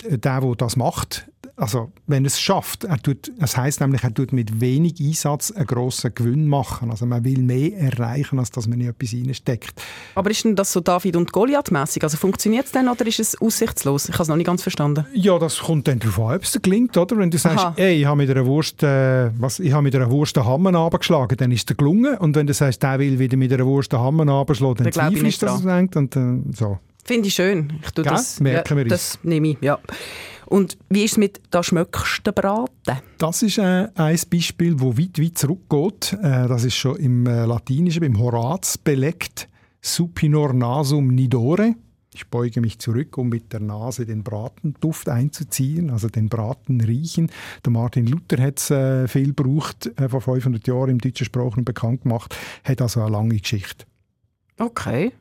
[0.10, 4.13] der, der das macht, also wenn er es schafft, er tut, das heißt nämlich, er
[4.13, 6.89] tut mit wenig Einsatz einen grossen Gewinn machen.
[6.89, 9.74] Also man will mehr erreichen, als dass man in etwas reinsteckt.
[10.15, 12.02] Aber ist denn das so David und Goliath mäßig?
[12.04, 14.08] Also funktioniert es denn oder ist es aussichtslos?
[14.08, 15.06] Ich habe es noch nicht ganz verstanden.
[15.13, 17.18] Ja, das kommt dann darauf an, ob es gelingt, oder?
[17.18, 17.74] Wenn du sagst, Aha.
[17.76, 20.74] ey, ich habe mit einer Wurst, äh, was, ich habe mit einer Wurst den Hammer
[20.74, 22.18] runtergeschlagen, dann ist es gelungen.
[22.18, 25.42] Und wenn du sagst, der will wieder mit einer Wurst den Hammer runterschlagen, dann zweifelst
[25.42, 25.98] du, dass es denkt.
[25.98, 26.80] Und äh, so.
[27.10, 27.74] Finde ich schön.
[27.82, 28.13] Ich tue Gell?
[28.13, 28.91] das, Merken wir uns.
[28.91, 29.80] das nehme ich, ja.
[30.45, 33.00] Und wie ist es mit «Da schmöckst du Braten»?
[33.17, 36.13] Das ist äh, ein Beispiel, das weit, weit zurückgeht.
[36.22, 39.50] Äh, das ist schon im äh, Latinischen, beim Horaz belegt.
[39.82, 41.74] Supinor nasum nidore.
[42.13, 47.32] Ich beuge mich zurück, um mit der Nase den Bratenduft einzuziehen, also den Braten riechen.
[47.65, 51.65] Der Martin Luther hat es äh, viel gebraucht, äh, vor 500 Jahren im deutschen Sprachen
[51.65, 53.86] bekannt gemacht, hat also eine lange Geschichte.
[54.60, 55.12] Okay.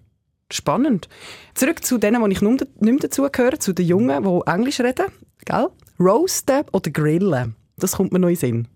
[0.50, 1.08] Spannend.
[1.54, 5.06] Zurück zu denen, die ich nicht mehr dazugehöre, zu den Jungen, die Englisch reden.
[5.44, 5.68] Gell?
[6.00, 7.54] Roasten oder grillen?
[7.76, 8.68] Das kommt mir noch in Sinn.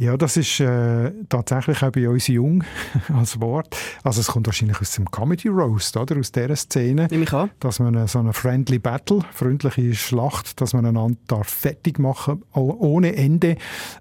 [0.00, 2.62] Ja, das ist äh, tatsächlich auch bei uns jung
[3.12, 3.76] als Wort.
[4.04, 6.16] Also es kommt wahrscheinlich aus dem Comedy Roast, oder?
[6.16, 7.08] Aus dieser Szene.
[7.10, 7.50] Nehme ich an.
[7.58, 12.44] dass man eine, so eine friendly Battle, freundliche Schlacht, dass man einander darf fertig machen
[12.54, 13.56] oh- ohne Ende,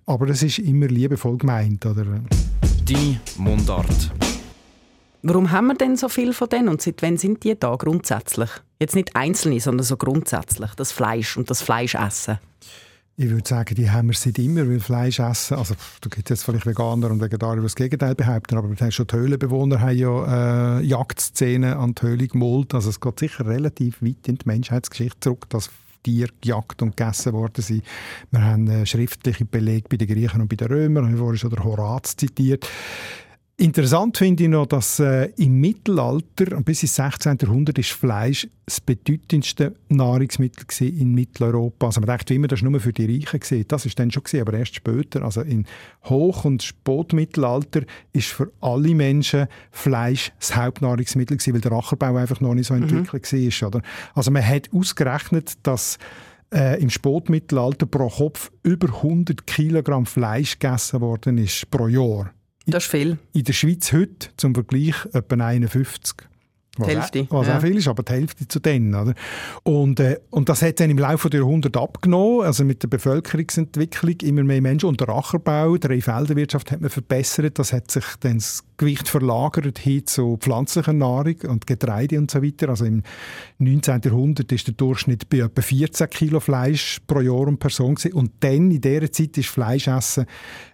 [0.06, 2.06] aber das ist immer liebevoll gemeint, oder?
[2.86, 4.12] Deine Mundart.
[5.24, 8.50] Warum haben wir denn so viel von denen und seit wann sind die da grundsätzlich?
[8.80, 10.72] Jetzt nicht einzelne, sondern so grundsätzlich.
[10.76, 12.40] Das Fleisch und das Fleischessen.
[13.20, 16.44] Ich würde sagen, die haben wir seit immer, weil Fleisch essen, also du gibt jetzt
[16.44, 20.84] vielleicht Veganer und Vegetarier, die das Gegenteil behaupten, aber schon die Höhlenbewohner haben ja äh,
[20.84, 25.50] Jagdszenen an die Höhle gemalt, also es geht sicher relativ weit in die Menschheitsgeschichte zurück,
[25.50, 25.72] dass
[26.04, 27.84] Tiere gejagt und gegessen worden sind.
[28.30, 31.40] Wir haben äh, schriftliche Belege bei den Griechen und bei den Römern, ich habe vorhin
[31.40, 32.70] schon den Horaz zitiert.
[33.60, 37.40] Interessant finde ich noch, dass äh, im Mittelalter und bis ins 16.
[37.42, 41.88] Jahrhundert ist Fleisch das bedeutendste Nahrungsmittel in Mitteleuropa.
[41.88, 43.40] Also man wie immer, das war nur für die Reichen.
[43.40, 43.66] Gewesen.
[43.68, 45.24] Das ist dann schon, gewesen, aber erst später.
[45.24, 45.66] Also in
[46.04, 47.82] Hoch- und Spätmittelalter
[48.14, 52.76] ist für alle Menschen Fleisch das Hauptnahrungsmittel gewesen, weil der Ackerbau einfach noch nicht so
[52.76, 53.68] entwickelt war.
[53.70, 53.82] Oder?
[54.14, 55.98] Also man hat ausgerechnet, dass
[56.54, 62.32] äh, im Spätmittelalter pro Kopf über 100 Kilogramm Fleisch gegessen worden ist pro Jahr.
[62.68, 63.18] Das ist viel.
[63.34, 66.16] In der Schweiz heute zum Vergleich etwa 51.
[66.78, 67.58] Was, Die Hälfte, Auch, was ja.
[67.58, 68.94] auch viel ist, aber die Hälfte zu denen.
[68.94, 69.16] Oder?
[69.64, 74.16] Und, äh, und das hat dann im Laufe der Jahrhunderte abgenommen, also mit der Bevölkerungsentwicklung
[74.22, 78.38] immer mehr Menschen und der Ackerbau, der Felderwirtschaft hat man verbessert, das hat sich dann
[78.38, 82.70] das Gewicht verlagert hin zu pflanzlicher Nahrung und Getreide und so weiter.
[82.70, 83.02] Also im
[83.58, 84.02] 19.
[84.04, 88.14] Jahrhundert ist der Durchschnitt bei etwa 14 Kilo Fleisch pro Jahr und Person gewesen.
[88.14, 90.28] und dann in dieser Zeit ist Fleischessen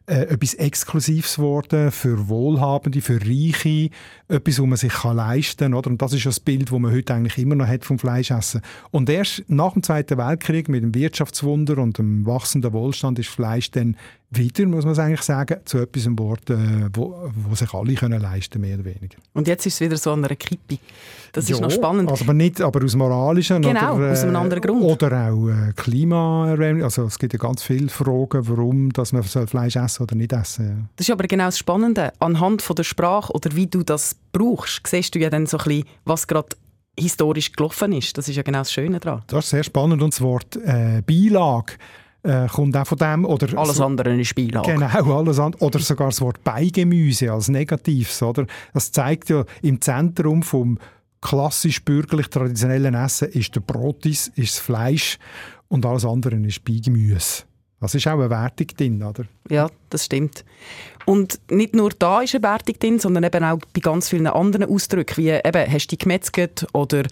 [0.06, 3.90] äh, etwas Exklusives geworden für Wohlhabende, für Reiche,
[4.28, 5.74] etwas, was man sich kann leisten kann.
[5.74, 5.90] Oder?
[5.90, 8.62] Und das ist ja das Bild, das man heute eigentlich immer noch hat vom Fleischessen.
[8.92, 13.72] Und erst nach dem Zweiten Weltkrieg mit dem Wirtschaftswunder und dem wachsenden Wohlstand ist Fleisch
[13.72, 13.96] dann
[14.38, 16.56] wieder, muss man es eigentlich sagen, zu etwas Wort, äh,
[16.94, 19.18] wo, wo sich alle können leisten mehr oder weniger.
[19.34, 20.78] Und jetzt ist es wieder so an einer Kippe.
[21.32, 22.10] Das ist Ja, noch spannend.
[22.10, 24.84] Also aber nicht aber aus moralischen Genau, oder, aus einem anderen Grund.
[24.84, 26.54] Oder auch äh, Klima.
[26.84, 30.66] Also es gibt ja ganz viele Fragen, warum dass man Fleisch essen oder nicht essen.
[30.66, 30.76] Ja.
[30.96, 32.14] Das ist aber genau das Spannende.
[32.20, 35.64] Anhand von der Sprache oder wie du das brauchst, siehst du ja dann so ein
[35.64, 36.50] bisschen, was gerade
[37.00, 38.18] historisch gelaufen ist.
[38.18, 39.24] Das ist ja genau das Schöne daran.
[39.28, 41.74] Das ist sehr spannend und das Wort äh, Beilage
[42.24, 43.26] äh, kommt auch von dem.
[43.26, 44.74] Oder Alles so, andere ist Beilage.
[44.74, 45.64] Genau, alles andere.
[45.64, 48.22] Oder sogar das Wort Beigemüse als Negatives.
[48.24, 48.46] Oder?
[48.74, 50.80] Das zeigt ja, im Zentrum vom
[51.22, 55.18] klassisch bürgerlich traditionellen Essen ist der Brotis, ist das Fleisch
[55.70, 57.44] und alles andere ist Beigemüse.
[57.80, 59.26] Das ist auch eine Wertung drin, oder?
[59.50, 60.46] Ja, das stimmt.
[61.06, 64.70] Und nicht nur da ist eine Wertung drin, sondern eben auch bei ganz vielen anderen
[64.70, 67.04] Ausdrücken, wie eben, hast du dich gemetzelt oder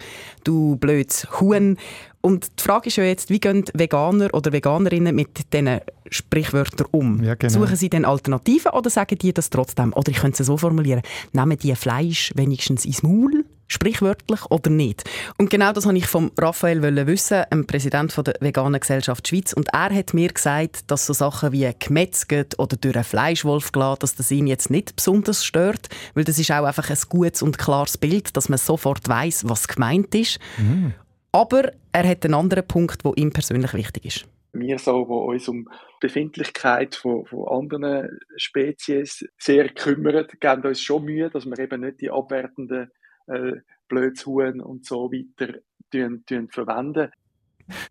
[0.44, 1.76] du blödes Huhn.
[2.20, 7.22] Und die Frage ist ja jetzt, wie gehen Veganer oder Veganerinnen mit diesen Sprichwörtern um?
[7.22, 7.52] Ja, genau.
[7.52, 9.92] Suchen sie dann Alternativen oder sagen die das trotzdem?
[9.92, 11.02] Oder ich könnte es so formulieren,
[11.32, 13.44] nehmen die Fleisch wenigstens ins Maul?
[13.72, 15.04] sprichwörtlich oder nicht?
[15.38, 19.52] Und genau das wollte ich vom Raphael wissen, dem Präsident der Veganen Gesellschaft Schweiz.
[19.52, 24.00] Und er hat mir gesagt, dass so Sachen wie gemetzelt oder durch einen Fleischwolf gelassen,
[24.00, 27.58] dass das ihn jetzt nicht besonders stört, weil das ist auch einfach ein gutes und
[27.58, 30.38] klares Bild, dass man sofort weiß, was gemeint ist.
[30.58, 30.94] Mhm.
[31.32, 35.48] Aber er hat einen anderen Punkt, der ihm persönlich wichtig ist wir so, wo uns
[35.48, 41.58] um die Befindlichkeit von, von anderen Spezies sehr kümmern, geben uns schon Mühe, dass wir
[41.58, 42.90] eben nicht die abwertenden
[43.28, 43.52] äh,
[43.88, 45.58] Blödshuhn und so weiter
[45.90, 47.10] tun, tun verwenden.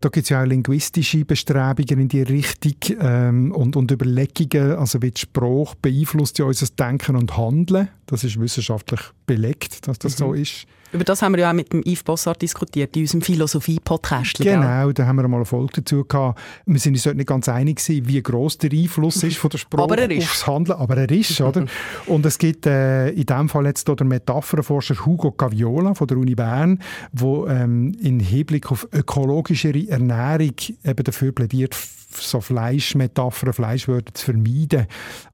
[0.00, 5.02] Da gibt es ja auch linguistische Bestrebungen in die Richtung ähm, und, und Überlegungen, also
[5.02, 7.88] wie die Sprache beeinflusst ja unser Denken und Handeln.
[8.06, 10.24] Das ist wissenschaftlich belegt, dass das mhm.
[10.24, 10.66] so ist.
[10.92, 14.38] Über das haben wir ja auch mit dem Yves Bossart diskutiert, in unserem Philosophie-Podcast.
[14.38, 16.38] Genau, da haben wir mal eine Folge dazu gehabt.
[16.66, 20.08] Wir sind uns nicht ganz einig gewesen, wie gross der Einfluss ist von der Sprache
[20.18, 21.64] aufs Handeln, aber er ist, oder?
[22.06, 26.34] Und es gibt äh, in dem Fall jetzt der Metapherforscher Hugo Caviola von der Uni
[26.34, 26.78] Bern,
[27.12, 31.74] wo ähm, in Hinblick auf ökologischere Ernährung eben dafür plädiert,
[32.16, 34.86] so Fleischmetaphern, Fleischwörter zu vermeiden.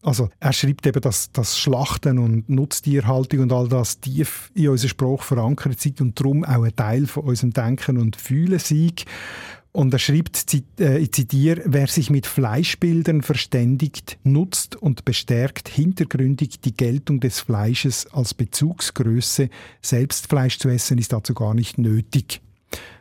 [0.02, 4.90] Also er schreibt eben, dass das Schlachten und Nutztierhaltung und all das tief in unserer
[4.90, 9.04] Sprache verankert sind und darum auch ein Teil von unserem Denken und Fühlen sind.
[9.72, 10.44] Und er schreibt,
[10.80, 17.40] äh, ich zitiere, wer sich mit Fleischbildern verständigt, nutzt und bestärkt hintergründig die Geltung des
[17.40, 19.50] Fleisches als Bezugsgröße.
[19.82, 22.40] Selbst Fleisch zu essen ist dazu gar nicht nötig.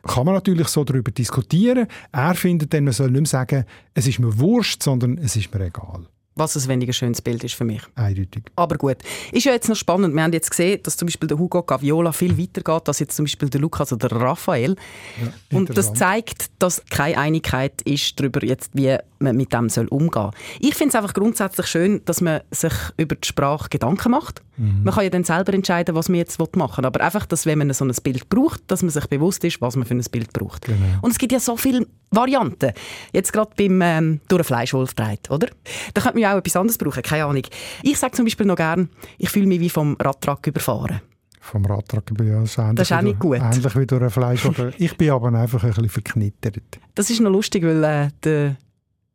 [0.03, 1.87] Kann man natürlich so darüber diskutieren.
[2.11, 5.53] Er findet dann, man soll nicht mehr sagen, es ist mir wurscht, sondern es ist
[5.53, 7.81] mir egal was ein weniger schönes Bild ist für mich.
[7.95, 8.43] Eindeutig.
[8.55, 8.97] Aber gut.
[9.31, 10.13] Ist ja jetzt noch spannend.
[10.13, 13.15] Wir haben jetzt gesehen, dass zum Beispiel der Hugo Gaviola viel weiter geht als jetzt
[13.15, 14.75] zum Beispiel der Lukas oder der Raphael.
[15.21, 19.87] Ja, und das zeigt, dass keine Einigkeit ist darüber, jetzt, wie man mit dem soll
[19.87, 20.31] umgehen soll.
[20.59, 24.41] Ich finde es einfach grundsätzlich schön, dass man sich über die Sprache Gedanken macht.
[24.57, 24.83] Mhm.
[24.83, 26.85] Man kann ja dann selber entscheiden, was man jetzt machen will.
[26.85, 29.75] Aber einfach, dass wenn man so ein Bild braucht, dass man sich bewusst ist, was
[29.75, 30.65] man für ein Bild braucht.
[30.65, 30.77] Genau.
[31.01, 32.71] Und es gibt ja so viele Varianten.
[33.13, 35.47] Jetzt gerade beim ähm, durch einen Fleischwolf dreht, oder?
[35.93, 37.43] Da könnte man ja auch etwas anderes brauchen, keine Ahnung.
[37.83, 41.01] Ich sage zum Beispiel noch gern, ich fühle mich wie vom Radtrack überfahren.
[41.39, 43.37] Vom Radtrack bin ja das, das ist auch nicht gut.
[43.37, 44.49] Ähnlich wie durch ein Fleisch.
[44.77, 46.59] ich bin aber einfach ein bisschen verknittert.
[46.95, 48.57] Das ist noch lustig, weil äh, der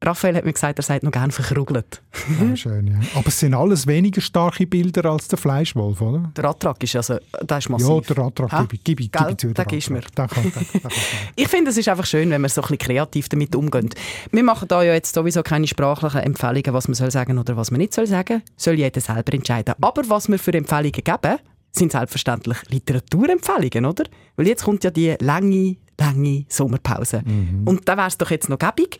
[0.04, 2.02] Raphael hat mir gesagt, er sagt noch gerne verkrugelt.
[2.40, 2.98] Ja, schön, ja.
[3.14, 6.32] Aber es sind alles weniger starke Bilder als der Fleischwolf, oder?
[6.36, 8.08] Der Attrag ist also, der ist massiv.
[8.08, 9.52] Ja, der Attrag gebe ich, gebe, gebe ich zu.
[9.52, 10.00] Den gibst mir.
[10.00, 10.90] Den kann, den, den
[11.36, 13.90] ich finde, es ist einfach schön, wenn wir so ein bisschen kreativ damit umgehen.
[14.32, 17.70] Wir machen da ja jetzt sowieso keine sprachlichen Empfehlungen, was man soll sagen oder was
[17.70, 18.42] man nicht soll sagen.
[18.56, 19.74] Soll jeder selber entscheiden.
[19.80, 21.38] Aber was wir für Empfehlungen geben,
[21.70, 24.04] sind selbstverständlich Literaturempfehlungen, oder?
[24.36, 27.22] Weil jetzt kommt ja die lange, lange Sommerpause.
[27.24, 27.62] Mhm.
[27.66, 28.98] Und da wäre es doch jetzt noch gäbig,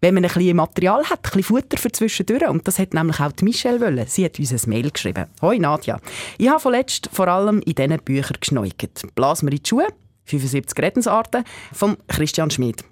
[0.00, 2.48] wenn man ein bisschen Material hat, ein bisschen Futter für zwischendurch.
[2.48, 4.06] Und das hat nämlich auch die Michelle wollen.
[4.06, 5.26] Sie hat uns ein Mail geschrieben.
[5.40, 6.00] Hoi Nadja.
[6.38, 9.14] Ich habe vorletzt vor allem in diesen Büchern geschneugt.
[9.14, 9.86] Blas mir in die Schuhe,
[10.24, 12.84] 75 Redensarten, von Christian Schmid.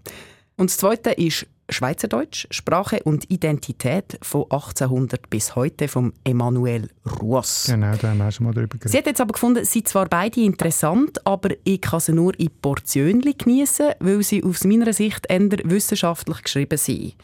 [0.56, 7.66] Und das zweite ist Schweizerdeutsch, Sprache und Identität von 1800 bis heute von Emanuel Ruas.
[7.68, 8.90] Genau, da haben wir schon mal drüber geredet.
[8.90, 12.38] Sie hat jetzt aber gefunden, sie sind zwar beide interessant, aber ich kann sie nur
[12.38, 17.14] in Portionen genießen, weil sie aus meiner Sicht eher wissenschaftlich geschrieben sind.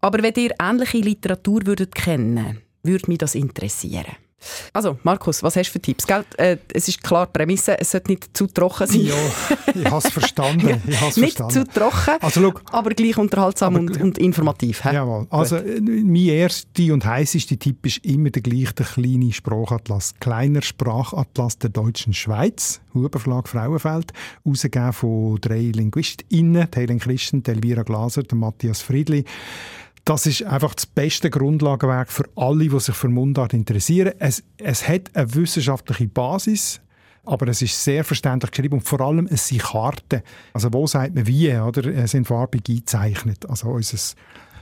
[0.00, 4.16] Aber wenn ihr ähnliche Literatur würdet kennen, würde mich das interessieren.
[4.72, 6.06] Also, Markus, was hast du für Tipps?
[6.06, 6.24] Gell?
[6.36, 9.06] Äh, es ist klar, die Prämisse, es sollte nicht zu trocken sein.
[9.06, 9.14] Ja,
[9.74, 10.82] ich habe es verstanden.
[10.86, 11.72] Ich has nicht verstanden.
[11.72, 14.84] zu trocken, also, look, aber gleich unterhaltsam aber, und, und, informativ.
[14.84, 14.92] He?
[14.92, 15.26] Jawohl.
[15.30, 15.82] Also, Gut.
[15.82, 20.14] mein erster und heißester Tipp ist immer der gleiche, der kleine Sprachatlas.
[20.20, 24.12] Kleiner Sprachatlas der deutschen Schweiz, Huber Verlag Frauenfeld,
[24.44, 29.24] ausgegeben von drei LinguistInnen, Helen Christen, Elvira Glaser, Matthias Friedli
[30.06, 34.14] das ist einfach das beste Grundlagenwerk für alle, die sich für Mundart interessieren.
[34.20, 36.80] Es, es hat eine wissenschaftliche Basis,
[37.24, 40.22] aber es ist sehr verständlich geschrieben und vor allem es sind Karten.
[40.52, 41.84] Also wo sagt man wie, oder?
[41.86, 43.50] Es sind farbig eingezeichnet.
[43.50, 44.14] Also unser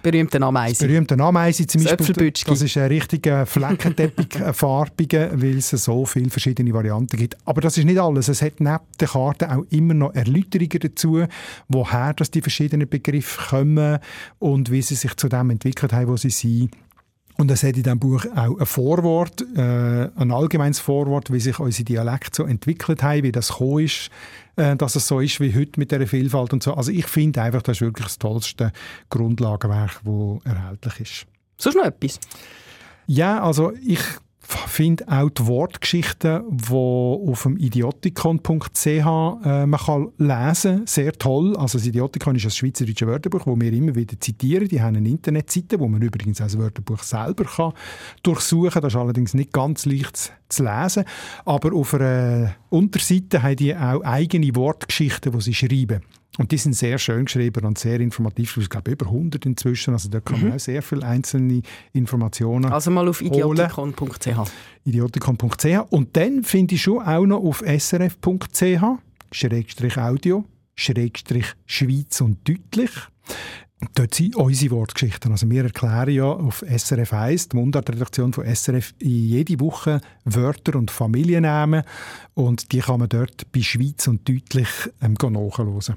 [0.04, 0.86] berühmte Ameise.
[0.86, 2.30] berühmte Ameise zum das Beispiel.
[2.30, 7.36] Das ist ein richtiger Fleckenteppich, ein farbiger, weil es so viele verschiedene Varianten gibt.
[7.44, 8.28] Aber das ist nicht alles.
[8.28, 11.24] Es hat neben der Karte auch immer noch Erläuterungen dazu,
[11.68, 13.98] woher das die verschiedenen Begriffe kommen
[14.38, 16.70] und wie sie sich zu dem entwickelt haben, wo sie sind.
[17.36, 21.58] Und es hat in diesem Buch auch ein Vorwort, äh, ein allgemeines Vorwort, wie sich
[21.58, 24.10] unsere Dialekte so entwickelt haben, wie das gekommen ist,
[24.56, 26.74] äh, dass es so ist wie heute mit der Vielfalt und so.
[26.74, 28.72] Also ich finde einfach, das ist wirklich das tollste
[29.10, 31.26] Grundlagenwerk, das erhältlich ist.
[31.58, 32.20] Sonst noch etwas?
[33.06, 34.00] Ja, also ich
[34.46, 41.56] finde auch die Wortgeschichten, die auf dem idiotikon.ch äh, man kann lesen sehr toll.
[41.56, 44.68] Also das Idiotikon ist ein schweizerisches Wörterbuch, das wir immer wieder zitieren.
[44.68, 47.72] Die haben eine Internetseite, wo man übrigens das Wörterbuch selber kann
[48.22, 48.82] durchsuchen kann.
[48.82, 51.04] Das ist allerdings nicht ganz leicht zu lesen.
[51.44, 56.02] Aber auf einer Unterseite haben die auch eigene Wortgeschichten, die sie schreiben.
[56.36, 58.56] Und die sind sehr schön geschrieben und sehr informativ.
[58.56, 59.94] Ich glaube, über 100 inzwischen.
[59.94, 60.56] Also da kann man mhm.
[60.56, 64.50] auch sehr viele einzelne Informationen Also mal auf idiotikon.ch.
[64.84, 65.64] Idiotikon.ch.
[65.90, 68.82] Und dann finde ich schon auch noch auf srf.ch,
[69.30, 70.44] Schrägstrich Audio,
[70.74, 72.90] Schrägstrich Schweiz und deutlich.
[73.94, 75.32] Dort sind unsere Wortgeschichten.
[75.32, 80.90] Also wir erklären ja auf SRF 1, die Mundartredaktion von SRF, jede Woche Wörter und
[80.90, 81.82] Familiennamen
[82.34, 84.68] und die kann man dort bei Schweiz und deutlich
[85.00, 85.94] ähm, nachhören.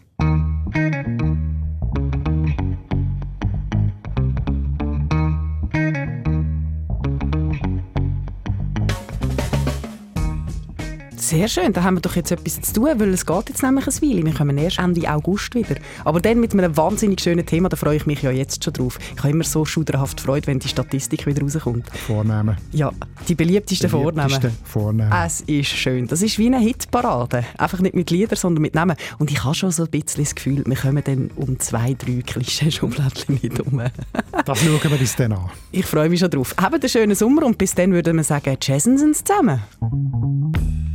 [11.27, 13.85] Sehr schön, da haben wir doch jetzt etwas zu tun, weil es geht jetzt nämlich
[13.85, 14.25] ein Weile.
[14.25, 15.75] Wir kommen erst Ende August wieder.
[16.05, 18.97] Aber dann mit einem wahnsinnig schönen Thema, da freue ich mich ja jetzt schon drauf.
[19.13, 21.85] Ich habe immer so schuderhaft Freude, wenn die Statistik wieder rauskommt.
[22.07, 22.55] Vornamen.
[22.71, 22.93] Ja,
[23.27, 25.09] die beliebtesten, beliebtesten Vornamen.
[25.09, 25.25] Vornamen.
[25.25, 26.07] Es ist schön.
[26.07, 27.43] Das ist wie eine Hitparade.
[27.57, 28.95] Einfach nicht mit Liedern, sondern mit Namen.
[29.19, 32.21] Und ich habe schon so ein bisschen das Gefühl, wir kommen dann um zwei, drei
[32.25, 33.81] Klischee-Schubladen nicht um.
[34.45, 35.49] das schauen wir uns dann an.
[35.73, 36.55] Ich freue mich schon drauf.
[36.57, 39.59] Habt einen schönen Sommer und bis dann würden wir sagen, Jazzensens zusammen.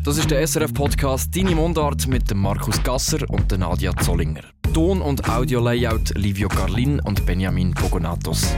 [0.05, 4.43] Das ist der SRF-Podcast «Deine Mundart» mit dem Markus Gasser und Nadia Zollinger.
[4.75, 8.53] Ton- und Audio-Layout Livio Carlin und Benjamin Pogonatos.